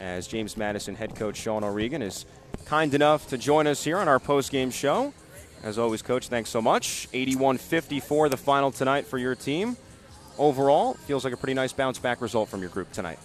[0.00, 2.26] as James Madison head coach Sean O'Regan is
[2.64, 5.12] kind enough to join us here on our post-game show.
[5.62, 7.08] As always, coach, thanks so much.
[7.12, 9.76] 81-54 the final tonight for your team.
[10.38, 13.18] Overall, feels like a pretty nice bounce back result from your group tonight.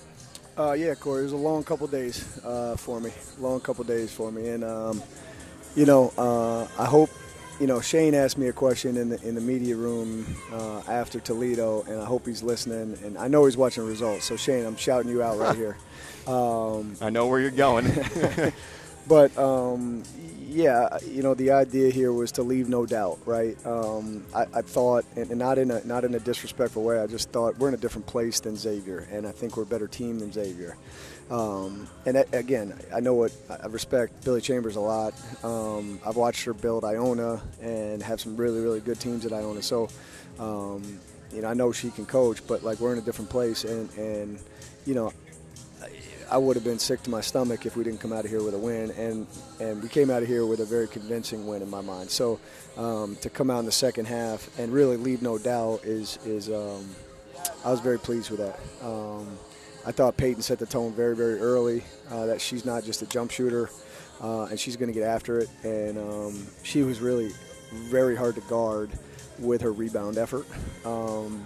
[0.57, 3.11] Uh, yeah, Corey, it was a long couple days uh, for me.
[3.39, 5.01] Long couple days for me, and um,
[5.75, 7.09] you know, uh, I hope
[7.61, 11.19] you know, Shane asked me a question in the in the media room uh, after
[11.19, 12.97] Toledo, and I hope he's listening.
[13.05, 14.25] And I know he's watching results.
[14.25, 15.77] So Shane, I'm shouting you out right here.
[16.27, 17.91] Um, I know where you're going.
[19.07, 20.03] but um,
[20.39, 23.57] yeah, you know, the idea here was to leave no doubt, right?
[23.65, 26.99] Um, I, I, thought, and not in a not in a disrespectful way.
[26.99, 29.65] I just thought we're in a different place than Xavier, and I think we're a
[29.65, 30.77] better team than Xavier.
[31.29, 35.13] Um, and again, I know what I respect Billi Chambers a lot.
[35.43, 39.61] Um, I've watched her build Iona and have some really, really good teams at Iona.
[39.61, 39.87] So,
[40.39, 40.99] um,
[41.33, 43.89] you know, I know she can coach, but like we're in a different place, and
[43.97, 44.39] and
[44.85, 45.13] you know,
[46.29, 48.41] I would have been sick to my stomach if we didn't come out of here
[48.41, 49.27] with a win, and
[49.59, 52.09] and we came out of here with a very convincing win in my mind.
[52.09, 52.39] So,
[52.77, 56.49] um, to come out in the second half and really leave no doubt is is
[56.49, 56.89] um,
[57.65, 58.59] I was very pleased with that.
[58.85, 59.37] Um,
[59.85, 63.05] I thought Peyton set the tone very, very early uh, that she's not just a
[63.07, 63.69] jump shooter
[64.21, 65.49] uh, and she's going to get after it.
[65.63, 67.31] And um, she was really
[67.71, 68.91] very hard to guard
[69.39, 70.45] with her rebound effort.
[70.85, 71.45] Um,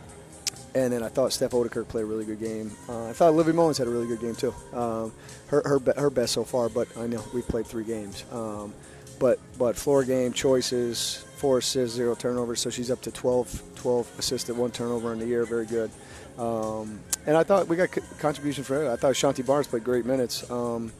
[0.73, 2.71] and then I thought Steph Ouderkirk played a really good game.
[2.89, 4.53] Uh, I thought Olivia Mullins had a really good game too.
[4.73, 5.13] Um,
[5.47, 8.25] her, her, her best so far, but I know we've played three games.
[8.31, 8.73] Um,
[9.19, 12.59] but but floor game choices, four assists, zero turnovers.
[12.59, 15.45] So she's up to 12, 12 assisted, one turnover in the year.
[15.45, 15.91] Very good.
[16.37, 18.91] Um, and I thought we got contribution for her.
[18.91, 20.49] I thought Shanti Barnes played great minutes.
[20.51, 20.91] Um,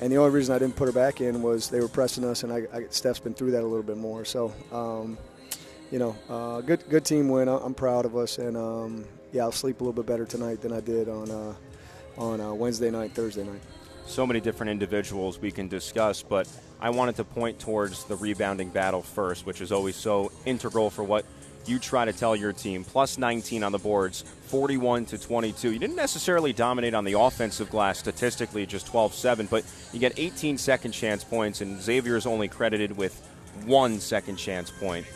[0.00, 2.42] and the only reason I didn't put her back in was they were pressing us,
[2.42, 4.24] and I, I Steph's been through that a little bit more.
[4.24, 5.16] So, um,
[5.90, 7.48] you know, uh, good good team win.
[7.48, 10.72] I'm proud of us, and um, yeah, I'll sleep a little bit better tonight than
[10.72, 11.54] I did on uh,
[12.18, 13.60] on uh, Wednesday night, Thursday night.
[14.06, 16.48] So many different individuals we can discuss, but
[16.80, 21.04] I wanted to point towards the rebounding battle first, which is always so integral for
[21.04, 21.24] what
[21.66, 22.84] you try to tell your team.
[22.84, 25.72] Plus 19 on the boards, 41 to 22.
[25.72, 30.18] You didn't necessarily dominate on the offensive glass statistically, just 12 7, but you get
[30.18, 33.14] 18 second chance points, and Xavier is only credited with
[33.64, 35.06] one second chance point.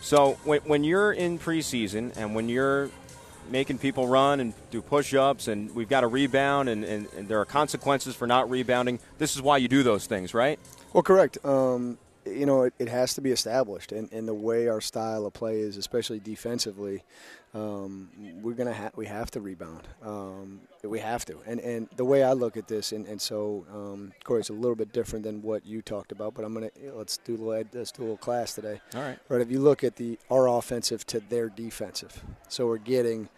[0.00, 2.90] So when, when you're in preseason and when you're
[3.50, 7.28] making people run and do push ups, and we've got to rebound, and, and, and,
[7.28, 10.58] there are consequences for not rebounding, this is why you do those things, right?
[10.92, 11.38] Well, correct.
[11.44, 15.26] Um, you know, it, it, has to be established, and, and the way our style
[15.26, 17.02] of play is, especially defensively,
[17.54, 18.08] um,
[18.42, 19.82] we're gonna ha- we have to rebound.
[20.02, 23.64] Um, we have to, and and the way I look at this, and, and so
[23.72, 26.70] um, Corey, it's a little bit different than what you talked about, but I'm gonna
[26.94, 28.80] let's do a little, let's do a little class today.
[28.94, 29.18] All right.
[29.28, 29.40] Right.
[29.40, 33.28] If you look at the our offensive to their defensive, so we're getting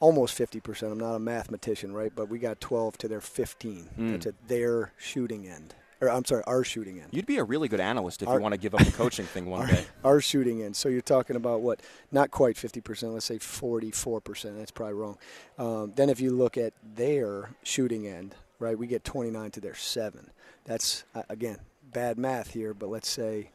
[0.00, 0.90] almost 50%.
[0.90, 2.12] I'm not a mathematician, right?
[2.12, 4.20] But we got 12 to their 15 mm.
[4.22, 7.08] to their shooting end or I'm sorry, our shooting end.
[7.12, 9.24] You'd be a really good analyst if our, you want to give up the coaching
[9.24, 9.86] thing one our, day.
[10.04, 10.74] Our shooting end.
[10.74, 11.80] So you're talking about what?
[12.10, 13.12] Not quite 50%.
[13.12, 14.58] Let's say 44%.
[14.58, 15.16] That's probably wrong.
[15.58, 19.76] Um, then if you look at their shooting end, right, we get 29 to their
[19.76, 20.30] seven.
[20.64, 21.58] That's uh, again
[21.92, 23.50] bad math here, but let's say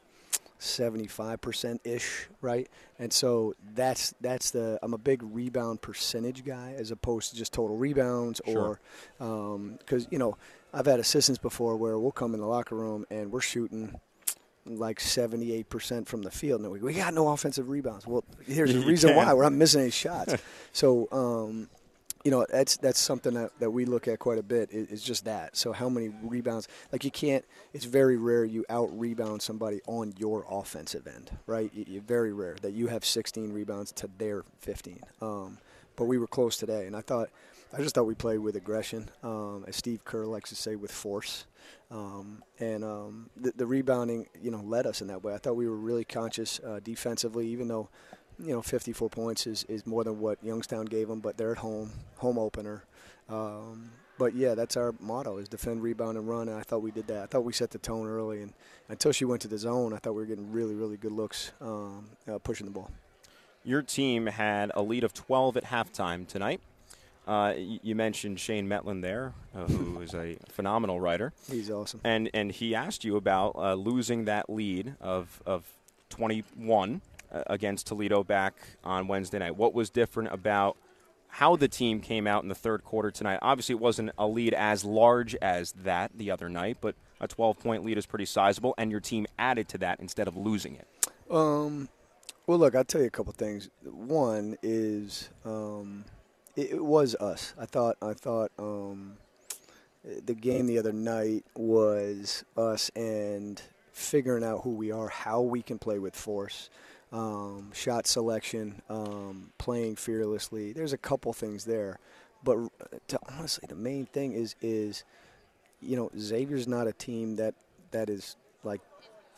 [0.59, 2.67] 75% ish, right?
[2.99, 7.53] And so that's that's the I'm a big rebound percentage guy as opposed to just
[7.53, 8.79] total rebounds sure.
[9.19, 10.37] or because um, you know
[10.77, 13.99] I've had assistants before where we'll come in the locker room and we're shooting
[14.63, 16.61] like 78% from the field.
[16.61, 18.05] And we, we got no offensive rebounds.
[18.05, 19.33] Well, here's the reason why.
[19.33, 20.35] We're not missing any shots.
[20.73, 21.67] so, um,
[22.23, 25.03] you know, that's that's something that, that we look at quite a bit is, is,
[25.03, 25.57] just that.
[25.57, 26.67] So how many rebounds?
[26.91, 27.43] Like you can't.
[27.73, 31.71] It's very rare you out rebound somebody on your offensive end, right?
[31.73, 34.99] You, very rare that you have 16 rebounds to their 15.
[35.21, 35.57] Um,
[35.95, 37.29] but we were close today, and I thought–
[37.73, 40.91] I just thought we played with aggression, um, as Steve Kerr likes to say, with
[40.91, 41.45] force.
[41.91, 45.33] Um, and um, the, the, rebounding, you know, led us in that way.
[45.33, 47.89] I thought we were really conscious uh, defensively, even though,
[48.39, 51.57] you know, 54 points is, is more than what Youngstown gave them, but they're at
[51.57, 52.83] home, home opener.
[53.29, 56.47] Um, but yeah, that's our motto: is defend, rebound, and run.
[56.49, 57.23] And I thought we did that.
[57.23, 58.53] I thought we set the tone early, and
[58.89, 61.51] until she went to the zone, I thought we were getting really, really good looks
[61.61, 62.89] um, uh, pushing the ball.
[63.63, 66.61] Your team had a lead of 12 at halftime tonight.
[67.27, 71.33] Uh, you mentioned Shane Mettlen there, uh, who is a phenomenal writer.
[71.51, 71.99] He's awesome.
[72.03, 75.65] And and he asked you about uh, losing that lead of of
[76.09, 77.01] 21
[77.31, 79.57] uh, against Toledo back on Wednesday night.
[79.57, 80.77] What was different about
[81.27, 83.39] how the team came out in the third quarter tonight?
[83.41, 87.59] Obviously, it wasn't a lead as large as that the other night, but a 12
[87.59, 90.87] point lead is pretty sizable, and your team added to that instead of losing it.
[91.29, 91.89] Um.
[92.45, 93.69] Well, look, I'll tell you a couple things.
[93.83, 95.27] One is.
[95.43, 96.05] Um,
[96.57, 97.53] it, it was us.
[97.57, 97.95] I thought.
[98.01, 98.51] I thought.
[98.59, 99.17] Um,
[100.25, 103.61] the game the other night was us and
[103.91, 106.69] figuring out who we are, how we can play with force,
[107.11, 110.71] um, shot selection, um, playing fearlessly.
[110.71, 111.99] There's a couple things there,
[112.43, 112.57] but
[113.09, 115.03] to, honestly, the main thing is is
[115.81, 117.55] you know Xavier's not a team that
[117.91, 118.81] that is like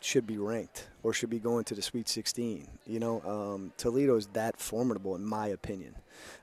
[0.00, 2.68] should be ranked or should be going to the Sweet 16.
[2.86, 5.94] You know, um, Toledo is that formidable in my opinion.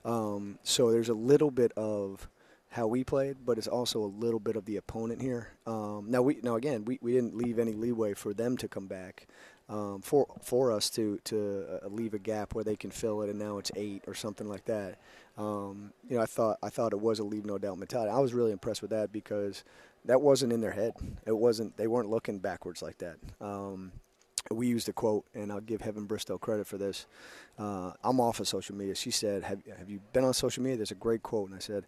[0.06, 2.28] Um, so there's a little bit of
[2.70, 5.50] how we played, but it's also a little bit of the opponent here.
[5.66, 8.88] Um, now we now again we, we didn't leave any leeway for them to come
[8.88, 9.28] back.
[9.70, 13.30] Um, for for us to to uh, leave a gap where they can fill it,
[13.30, 14.98] and now it's eight or something like that.
[15.38, 18.12] Um, you know, I thought I thought it was a leave no doubt mentality.
[18.12, 19.66] I was really impressed with that because
[20.08, 20.94] that wasn't in their head.
[21.26, 21.78] It wasn't.
[21.78, 23.18] They weren't looking backwards like that.
[23.40, 23.92] Um,
[24.50, 27.06] we used a quote, and I'll give Heaven Bristow credit for this.
[27.60, 28.96] Uh, I'm off of social media.
[28.96, 31.60] She said, have, "Have you been on social media?" There's a great quote, and I
[31.60, 31.86] said,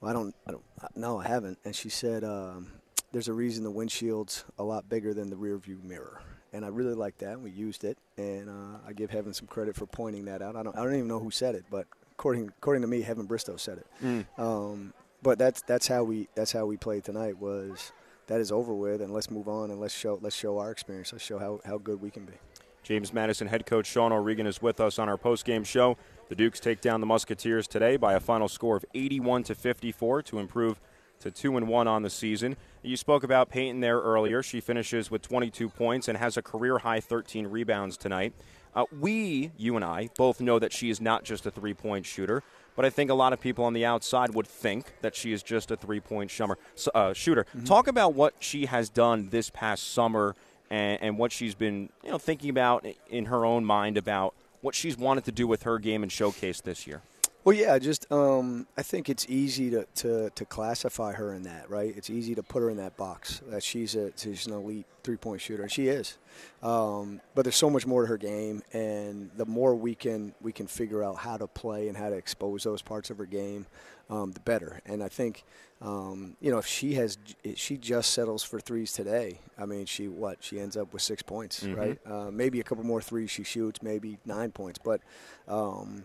[0.00, 0.34] "Well, I don't.
[0.46, 0.64] I don't
[0.94, 2.68] no, I haven't." And she said, um,
[3.12, 6.20] "There's a reason the windshield's a lot bigger than the rear view mirror."
[6.52, 7.40] And I really like that.
[7.40, 10.56] We used it, and uh, I give Heaven some credit for pointing that out.
[10.56, 10.76] I don't.
[10.76, 13.78] I don't even know who said it, but according according to me, Heaven Bristow said
[13.78, 13.86] it.
[14.02, 14.26] Mm.
[14.38, 14.92] Um,
[15.22, 17.38] but that's that's how we that's how we played tonight.
[17.38, 17.92] Was
[18.26, 21.12] that is over with, and let's move on and let's show let's show our experience.
[21.12, 22.34] Let's show how, how good we can be.
[22.82, 25.96] James Madison head coach Sean O'Regan is with us on our post game show.
[26.28, 30.22] The Dukes take down the Musketeers today by a final score of 81 to 54
[30.22, 30.80] to improve
[31.20, 32.56] to 2 and 1 on the season.
[32.82, 34.42] You spoke about Peyton there earlier.
[34.42, 38.32] She finishes with 22 points and has a career high 13 rebounds tonight.
[38.74, 42.06] Uh, we, you and I, both know that she is not just a three point
[42.06, 42.42] shooter
[42.76, 45.42] but I think a lot of people on the outside would think that she is
[45.42, 46.30] just a three point
[46.94, 47.44] uh, shooter.
[47.44, 47.64] Mm-hmm.
[47.64, 50.36] Talk about what she has done this past summer
[50.70, 54.74] and, and what she's been you know, thinking about in her own mind about what
[54.74, 57.02] she's wanted to do with her game and showcase this year.
[57.46, 61.70] Well, yeah, just um, I think it's easy to, to, to classify her in that,
[61.70, 61.94] right?
[61.96, 65.16] It's easy to put her in that box that she's a she's an elite three
[65.16, 66.18] point shooter, and she is.
[66.60, 70.50] Um, but there's so much more to her game, and the more we can we
[70.50, 73.66] can figure out how to play and how to expose those parts of her game,
[74.10, 74.80] um, the better.
[74.84, 75.44] And I think
[75.80, 79.86] um, you know if she has if she just settles for threes today, I mean
[79.86, 81.74] she what she ends up with six points, mm-hmm.
[81.76, 81.98] right?
[82.04, 85.00] Uh, maybe a couple more threes she shoots, maybe nine points, but
[85.46, 86.02] um,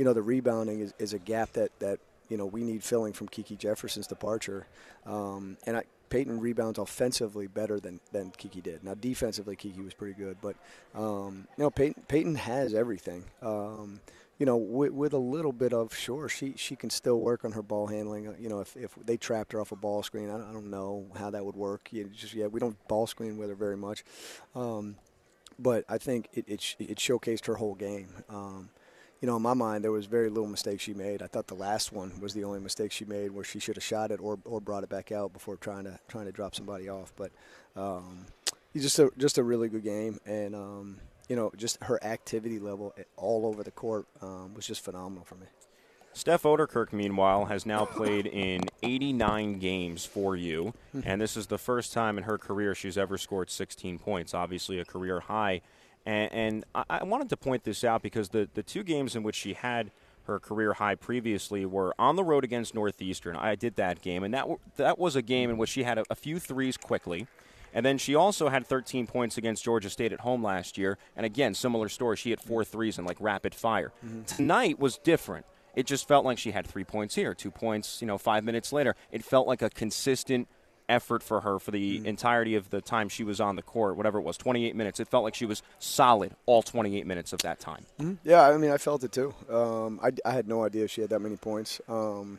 [0.00, 1.98] you know, the rebounding is, is a gap that, that,
[2.30, 4.66] you know, we need filling from Kiki Jefferson's departure.
[5.04, 8.82] Um, and I, Peyton rebounds offensively better than, than Kiki did.
[8.82, 10.38] Now, defensively, Kiki was pretty good.
[10.40, 10.56] But,
[10.94, 13.24] um, you know, Peyton, Peyton has everything.
[13.42, 14.00] Um,
[14.38, 17.52] you know, with, with, a little bit of sure, she she can still work on
[17.52, 18.34] her ball handling.
[18.40, 20.70] You know, if, if they trapped her off a ball screen, I don't, I don't
[20.70, 21.90] know how that would work.
[21.92, 24.02] You just yeah, we don't ball screen with her very much,
[24.54, 24.96] um,
[25.58, 28.08] but I think it, it, it showcased her whole game.
[28.30, 28.70] Um,
[29.20, 31.20] you know, in my mind, there was very little mistake she made.
[31.20, 33.84] I thought the last one was the only mistake she made, where she should have
[33.84, 36.88] shot it or, or brought it back out before trying to trying to drop somebody
[36.88, 37.12] off.
[37.16, 37.30] But
[37.76, 38.26] um,
[38.74, 42.94] just a just a really good game, and um, you know, just her activity level
[43.16, 45.46] all over the court um, was just phenomenal for me.
[46.12, 51.02] Steph Ouderkirk, meanwhile, has now played in 89 games for you, hmm.
[51.04, 54.34] and this is the first time in her career she's ever scored 16 points.
[54.34, 55.60] Obviously, a career high.
[56.06, 59.22] And, and I, I wanted to point this out because the, the two games in
[59.22, 59.90] which she had
[60.24, 63.36] her career high previously were on the road against Northeastern.
[63.36, 65.98] I did that game, and that w- that was a game in which she had
[65.98, 67.26] a, a, few threes quickly,
[67.74, 70.98] and then she also had 13 points against Georgia State at home last year.
[71.16, 72.16] And again, similar story.
[72.16, 73.92] She had four threes in like rapid fire.
[74.04, 74.22] Mm-hmm.
[74.24, 75.46] Tonight was different.
[75.74, 78.72] It just felt like she had three points here, two points, you know, five minutes
[78.72, 78.96] later.
[79.12, 80.48] It felt like a consistent
[80.90, 82.04] effort for her for the mm.
[82.04, 85.00] entirety of the time she was on the court, whatever it was, 28 minutes.
[85.00, 87.86] It felt like she was solid all 28 minutes of that time.
[87.98, 88.18] Mm.
[88.24, 89.34] Yeah, I mean, I felt it too.
[89.48, 91.80] Um, I, I, had no idea she had that many points.
[91.88, 92.38] Um,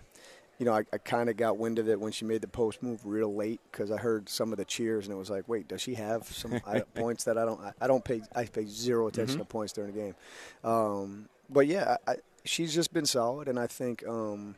[0.59, 2.83] you know, I, I kind of got wind of it when she made the post
[2.83, 5.67] move real late because I heard some of the cheers and it was like, wait,
[5.67, 6.59] does she have some
[6.93, 7.59] points that I don't?
[7.59, 8.21] I, I, don't pay.
[8.35, 9.43] I pay zero attention mm-hmm.
[9.43, 10.15] to points during the game.
[10.63, 14.55] Um, but yeah, I, she's just been solid, and I think um,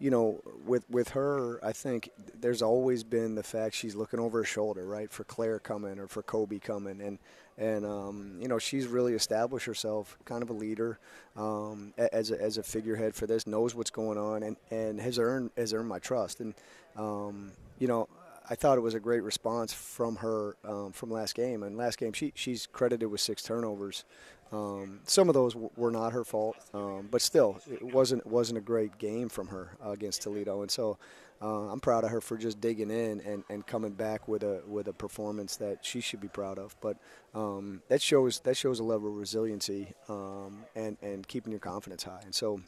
[0.00, 4.38] you know, with with her, I think there's always been the fact she's looking over
[4.38, 7.18] her shoulder, right, for Claire coming or for Kobe coming, and
[7.56, 10.98] and um, you know she's really established herself, kind of a leader,
[11.36, 15.18] um, as a, as a figurehead for this, knows what's going on, and, and has
[15.18, 16.54] earned has earned my trust, and
[16.96, 17.50] um,
[17.80, 18.08] you know
[18.50, 21.62] I thought it was a great response from her um, from last game.
[21.62, 24.04] And last game, she she's credited with six turnovers.
[24.50, 28.58] Um, some of those w- were not her fault, um, but still, it wasn't wasn't
[28.58, 30.62] a great game from her uh, against Toledo.
[30.62, 30.96] And so,
[31.42, 34.62] uh, I'm proud of her for just digging in and, and coming back with a
[34.66, 36.74] with a performance that she should be proud of.
[36.80, 36.96] But
[37.34, 42.04] um, that shows that shows a level of resiliency um, and and keeping your confidence
[42.04, 42.22] high.
[42.24, 42.62] And so,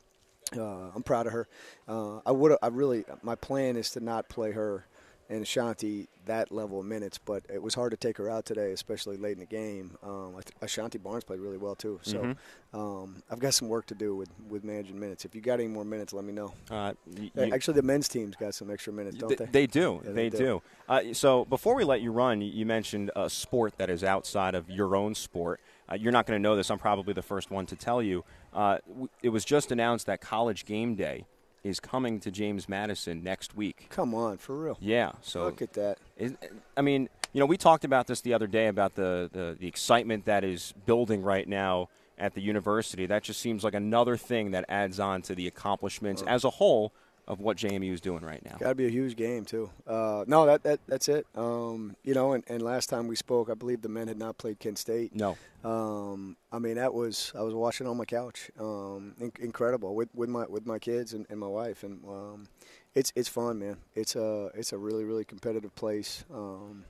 [0.54, 1.48] uh, I'm proud of her.
[1.88, 4.84] Uh, I would I really my plan is to not play her
[5.30, 8.72] and Ashanti that level of minutes, but it was hard to take her out today,
[8.72, 9.96] especially late in the game.
[10.02, 12.78] Um, Ashanti Barnes played really well too, so mm-hmm.
[12.78, 15.24] um, I've got some work to do with, with managing minutes.
[15.24, 16.52] If you got any more minutes, let me know.
[16.68, 19.46] Uh, you, Actually, the men's team's got some extra minutes, don't they?
[19.46, 20.00] They do.
[20.04, 20.44] Yeah, they, they, do.
[20.44, 20.62] do.
[20.88, 24.68] Uh, so before we let you run, you mentioned a sport that is outside of
[24.68, 25.60] your own sport.
[25.90, 26.70] Uh, you're not going to know this.
[26.70, 28.24] I'm probably the first one to tell you.
[28.52, 28.78] Uh,
[29.22, 31.26] it was just announced that College Game Day
[31.62, 33.86] is coming to James Madison next week.
[33.90, 34.78] Come on, for real.
[34.80, 35.12] Yeah.
[35.22, 35.98] So look at that.
[36.16, 36.34] Is,
[36.76, 39.66] I mean, you know, we talked about this the other day about the, the, the
[39.66, 41.88] excitement that is building right now
[42.18, 43.06] at the university.
[43.06, 46.26] That just seems like another thing that adds on to the accomplishments uh.
[46.26, 46.92] as a whole
[47.30, 48.56] of what JMU is doing right now.
[48.58, 49.70] Got to be a huge game too.
[49.86, 51.28] Uh, no, that, that that's it.
[51.36, 54.36] Um, you know, and, and, last time we spoke, I believe the men had not
[54.36, 55.14] played Kent State.
[55.14, 55.38] No.
[55.62, 58.50] Um, I mean, that was I was watching on my couch.
[58.58, 62.48] Um, incredible with, with my with my kids and, and my wife, and um,
[62.96, 63.76] it's it's fun, man.
[63.94, 66.24] It's a it's a really really competitive place.
[66.34, 66.84] Um,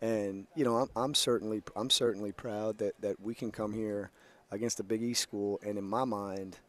[0.00, 4.10] and you know, I'm, I'm certainly I'm certainly proud that, that we can come here
[4.50, 6.56] against a Big East school, and in my mind–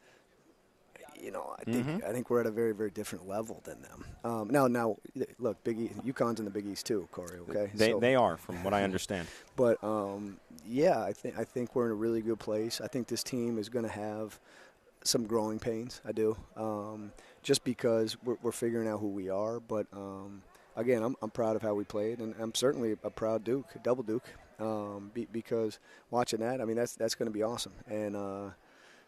[1.24, 2.06] you know, I think mm-hmm.
[2.08, 4.06] I think we're at a very very different level than them.
[4.24, 4.98] Um, now now
[5.40, 7.40] look, Big East, UConn's in the Big East too, Corey.
[7.50, 9.28] Okay, they so, they are from what I understand.
[9.56, 12.82] But um, yeah, I think I think we're in a really good place.
[12.82, 14.40] I think this team is going to have
[15.04, 16.02] some growing pains.
[16.06, 17.12] I do, um,
[17.42, 19.60] just because we're, we're, figuring out who we are.
[19.60, 20.42] But um,
[20.76, 24.04] again, I'm, I'm proud of how we played, and I'm certainly a proud Duke, double
[24.04, 24.26] Duke,
[24.60, 27.74] um, be, because watching that, I mean, that's that's going to be awesome.
[27.88, 28.50] And uh,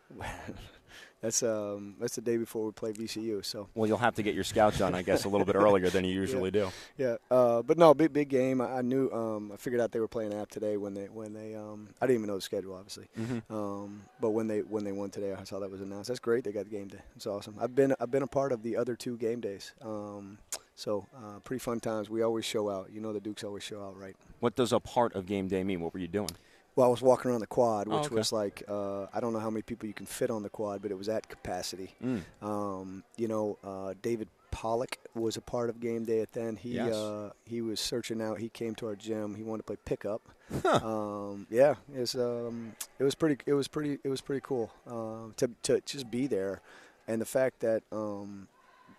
[1.21, 3.43] that's um, that's the day before we play VCU.
[3.43, 5.89] So well, you'll have to get your scouts done, I guess, a little bit earlier
[5.89, 6.69] than you usually yeah.
[6.97, 7.03] do.
[7.03, 8.61] Yeah, uh, but no, big big game.
[8.61, 9.09] I, I knew.
[9.11, 11.55] Um, I figured out they were playing app today when they when they.
[11.55, 13.07] Um, I didn't even know the schedule, obviously.
[13.19, 13.53] Mm-hmm.
[13.53, 16.07] Um, but when they when they won today, I saw that was announced.
[16.09, 16.43] That's great.
[16.43, 17.01] They got the game day.
[17.15, 17.55] It's awesome.
[17.59, 19.73] I've been I've been a part of the other two game days.
[19.81, 20.37] Um,
[20.75, 22.09] so uh, pretty fun times.
[22.09, 22.91] We always show out.
[22.91, 24.15] You know, the Dukes always show out, right?
[24.41, 25.79] What does a part of game day mean?
[25.79, 26.29] What were you doing?
[26.75, 28.15] Well, I was walking around the quad, which oh, okay.
[28.15, 30.81] was like uh, I don't know how many people you can fit on the quad,
[30.81, 31.95] but it was at capacity.
[32.03, 32.21] Mm.
[32.41, 36.55] Um, you know, uh, David Pollack was a part of game day at then.
[36.57, 36.93] He yes.
[36.93, 38.39] uh, he was searching out.
[38.39, 39.35] He came to our gym.
[39.35, 40.21] He wanted to play pickup.
[40.63, 40.79] Huh.
[40.83, 44.71] Um, yeah, it was um, it was pretty it was pretty it was pretty cool
[44.85, 46.61] uh, to to just be there,
[47.07, 48.47] and the fact that um,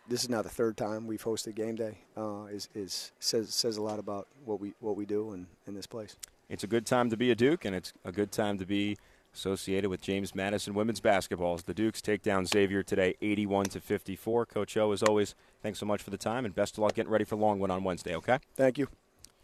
[0.08, 3.76] this is now the third time we've hosted game day uh, is is says says
[3.76, 6.16] a lot about what we what we do in, in this place
[6.48, 8.96] it's a good time to be a Duke, and it's a good time to be
[9.34, 11.54] associated with James Madison women's basketball.
[11.54, 14.46] As the Dukes take down Xavier today, 81 to 54.
[14.46, 17.12] Coach O, as always, thanks so much for the time, and best of luck getting
[17.12, 18.14] ready for Longwood on Wednesday.
[18.14, 18.38] Okay?
[18.56, 18.88] Thank you.